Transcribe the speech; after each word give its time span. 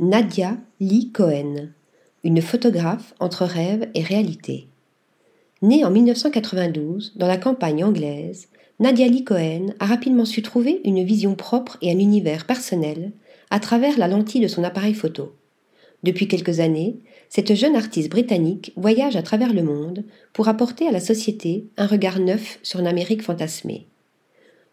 Nadia 0.00 0.56
Lee 0.80 1.12
Cohen, 1.12 1.68
une 2.24 2.42
photographe 2.42 3.14
entre 3.20 3.44
rêve 3.44 3.88
et 3.94 4.02
réalité. 4.02 4.66
Née 5.62 5.84
en 5.84 5.92
1992 5.92 7.12
dans 7.14 7.28
la 7.28 7.36
campagne 7.36 7.84
anglaise, 7.84 8.48
Nadia 8.80 9.06
Lee 9.06 9.22
Cohen 9.22 9.68
a 9.78 9.86
rapidement 9.86 10.24
su 10.24 10.42
trouver 10.42 10.80
une 10.84 11.04
vision 11.04 11.36
propre 11.36 11.78
et 11.80 11.92
un 11.92 11.98
univers 12.00 12.44
personnel 12.44 13.12
à 13.50 13.60
travers 13.60 13.96
la 13.96 14.08
lentille 14.08 14.40
de 14.40 14.48
son 14.48 14.64
appareil 14.64 14.94
photo. 14.94 15.32
Depuis 16.02 16.26
quelques 16.26 16.58
années, 16.58 16.96
cette 17.28 17.54
jeune 17.54 17.76
artiste 17.76 18.10
britannique 18.10 18.72
voyage 18.74 19.14
à 19.14 19.22
travers 19.22 19.52
le 19.52 19.62
monde 19.62 20.02
pour 20.32 20.48
apporter 20.48 20.88
à 20.88 20.92
la 20.92 20.98
société 20.98 21.68
un 21.76 21.86
regard 21.86 22.18
neuf 22.18 22.58
sur 22.64 22.80
une 22.80 22.88
Amérique 22.88 23.22
fantasmée. 23.22 23.86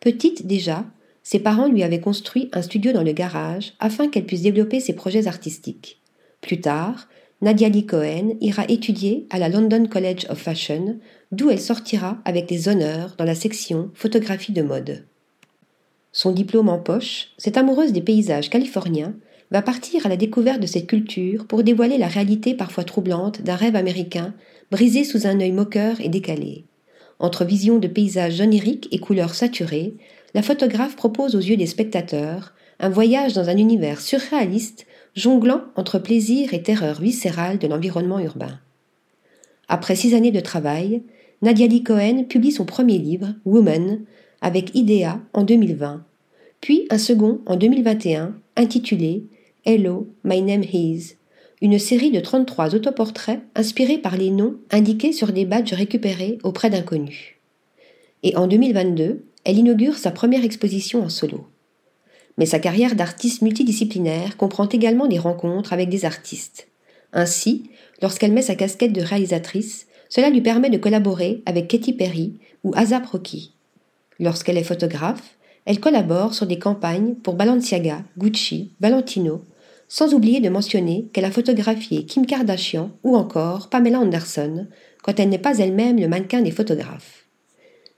Petite 0.00 0.46
déjà, 0.46 0.86
ses 1.22 1.38
parents 1.38 1.68
lui 1.68 1.82
avaient 1.82 2.00
construit 2.00 2.48
un 2.52 2.62
studio 2.62 2.92
dans 2.92 3.02
le 3.02 3.12
garage 3.12 3.74
afin 3.78 4.08
qu'elle 4.08 4.26
puisse 4.26 4.42
développer 4.42 4.80
ses 4.80 4.94
projets 4.94 5.26
artistiques. 5.26 6.00
Plus 6.40 6.60
tard, 6.60 7.08
Nadia 7.40 7.68
Lee 7.68 7.86
Cohen 7.86 8.36
ira 8.40 8.64
étudier 8.68 9.26
à 9.30 9.38
la 9.38 9.48
London 9.48 9.86
College 9.86 10.26
of 10.28 10.38
Fashion, 10.38 10.98
d'où 11.32 11.50
elle 11.50 11.60
sortira 11.60 12.18
avec 12.24 12.46
des 12.46 12.68
honneurs 12.68 13.14
dans 13.18 13.24
la 13.24 13.34
section 13.34 13.90
photographie 13.94 14.52
de 14.52 14.62
mode. 14.62 15.04
Son 16.12 16.32
diplôme 16.32 16.68
en 16.68 16.78
poche, 16.78 17.30
cette 17.38 17.56
amoureuse 17.56 17.92
des 17.92 18.02
paysages 18.02 18.50
californiens 18.50 19.14
va 19.50 19.62
partir 19.62 20.06
à 20.06 20.08
la 20.08 20.16
découverte 20.16 20.60
de 20.60 20.66
cette 20.66 20.86
culture 20.86 21.46
pour 21.46 21.62
dévoiler 21.62 21.98
la 21.98 22.06
réalité 22.06 22.54
parfois 22.54 22.84
troublante 22.84 23.42
d'un 23.42 23.56
rêve 23.56 23.76
américain 23.76 24.34
brisé 24.70 25.04
sous 25.04 25.26
un 25.26 25.40
œil 25.40 25.52
moqueur 25.52 26.00
et 26.00 26.08
décalé. 26.08 26.64
Entre 27.22 27.44
visions 27.44 27.78
de 27.78 27.86
paysages 27.86 28.40
oniriques 28.40 28.88
et 28.90 28.98
couleurs 28.98 29.36
saturées, 29.36 29.94
la 30.34 30.42
photographe 30.42 30.96
propose 30.96 31.36
aux 31.36 31.40
yeux 31.40 31.56
des 31.56 31.66
spectateurs 31.66 32.52
un 32.80 32.88
voyage 32.88 33.32
dans 33.32 33.48
un 33.48 33.56
univers 33.56 34.00
surréaliste 34.00 34.86
jonglant 35.14 35.62
entre 35.76 36.00
plaisir 36.00 36.52
et 36.52 36.62
terreur 36.62 37.00
viscérale 37.00 37.58
de 37.58 37.68
l'environnement 37.68 38.18
urbain. 38.18 38.58
Après 39.68 39.94
six 39.94 40.14
années 40.14 40.32
de 40.32 40.40
travail, 40.40 41.04
Nadia 41.42 41.68
Lee 41.68 41.84
Cohen 41.84 42.24
publie 42.28 42.50
son 42.50 42.64
premier 42.64 42.98
livre, 42.98 43.34
Woman, 43.44 44.00
avec 44.40 44.74
Idea 44.74 45.20
en 45.32 45.44
2020, 45.44 46.04
puis 46.60 46.88
un 46.90 46.98
second 46.98 47.40
en 47.46 47.54
2021 47.54 48.34
intitulé 48.56 49.26
Hello, 49.64 50.08
My 50.24 50.42
Name 50.42 50.64
Is, 50.72 51.14
une 51.62 51.78
série 51.78 52.10
de 52.10 52.18
33 52.18 52.74
autoportraits 52.74 53.40
inspirés 53.54 53.98
par 53.98 54.16
les 54.16 54.30
noms 54.30 54.56
indiqués 54.72 55.12
sur 55.12 55.32
des 55.32 55.44
badges 55.44 55.72
récupérés 55.72 56.38
auprès 56.42 56.70
d'inconnus. 56.70 57.36
Et 58.24 58.36
en 58.36 58.48
2022, 58.48 59.24
elle 59.44 59.58
inaugure 59.58 59.96
sa 59.96 60.10
première 60.10 60.44
exposition 60.44 61.04
en 61.04 61.08
solo. 61.08 61.46
Mais 62.36 62.46
sa 62.46 62.58
carrière 62.58 62.96
d'artiste 62.96 63.42
multidisciplinaire 63.42 64.36
comprend 64.36 64.68
également 64.68 65.06
des 65.06 65.20
rencontres 65.20 65.72
avec 65.72 65.88
des 65.88 66.04
artistes. 66.04 66.66
Ainsi, 67.12 67.70
lorsqu'elle 68.00 68.32
met 68.32 68.42
sa 68.42 68.56
casquette 68.56 68.92
de 68.92 69.00
réalisatrice, 69.02 69.86
cela 70.08 70.30
lui 70.30 70.40
permet 70.40 70.70
de 70.70 70.78
collaborer 70.78 71.44
avec 71.46 71.68
Katy 71.68 71.92
Perry 71.92 72.40
ou 72.64 72.72
Azap 72.74 73.06
Rocky. 73.06 73.52
Lorsqu'elle 74.18 74.58
est 74.58 74.64
photographe, 74.64 75.36
elle 75.64 75.78
collabore 75.78 76.34
sur 76.34 76.46
des 76.46 76.58
campagnes 76.58 77.14
pour 77.14 77.34
Balenciaga, 77.34 78.02
Gucci, 78.18 78.72
Valentino, 78.80 79.44
sans 79.92 80.14
oublier 80.14 80.40
de 80.40 80.48
mentionner 80.48 81.04
qu'elle 81.12 81.26
a 81.26 81.30
photographié 81.30 82.06
Kim 82.06 82.24
Kardashian 82.24 82.92
ou 83.04 83.14
encore 83.14 83.68
Pamela 83.68 84.00
Anderson, 84.00 84.66
quand 85.02 85.20
elle 85.20 85.28
n'est 85.28 85.36
pas 85.36 85.58
elle-même 85.58 86.00
le 86.00 86.08
mannequin 86.08 86.40
des 86.40 86.50
photographes. 86.50 87.26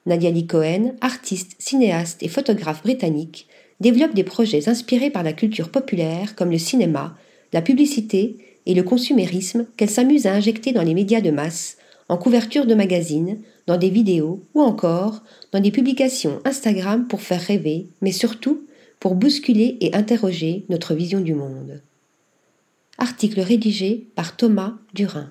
Nadia 0.05 0.33
Lee 0.33 0.49
Cohen, 0.49 0.97
artiste, 1.01 1.53
cinéaste 1.61 2.21
et 2.25 2.29
photographe 2.29 2.83
britannique, 2.83 3.47
développe 3.79 4.13
des 4.13 4.25
projets 4.25 4.69
inspirés 4.69 5.11
par 5.11 5.23
la 5.23 5.33
culture 5.33 5.69
populaire 5.69 6.35
comme 6.35 6.51
le 6.51 6.59
cinéma, 6.59 7.17
la 7.53 7.63
publicité 7.63 8.39
et 8.67 8.75
le 8.75 8.83
consumérisme 8.83 9.65
qu'elle 9.77 9.89
s'amuse 9.89 10.27
à 10.27 10.35
injecter 10.35 10.73
dans 10.73 10.83
les 10.83 10.95
médias 10.95 11.21
de 11.21 11.31
masse, 11.31 11.77
en 12.09 12.17
couverture 12.17 12.67
de 12.67 12.75
magazines, 12.75 13.39
dans 13.69 13.77
des 13.77 13.91
vidéos 13.91 14.43
ou 14.55 14.63
encore 14.63 15.23
dans 15.53 15.61
des 15.61 15.71
publications 15.71 16.41
Instagram 16.45 17.07
pour 17.07 17.21
faire 17.21 17.41
rêver, 17.41 17.87
mais 18.03 18.11
surtout 18.11 18.64
pour 19.05 19.17
bousculer 19.17 19.77
et 19.83 19.95
interroger 19.95 20.65
notre 20.71 20.95
vision 20.95 21.21
du 21.21 21.35
monde. 21.35 21.83
Article 22.97 23.41
rédigé 23.41 24.09
par 24.15 24.35
Thomas 24.35 24.79
Durin. 24.95 25.31